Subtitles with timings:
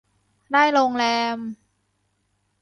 [0.51, 1.05] ได้โรงแร
[1.35, 1.37] ม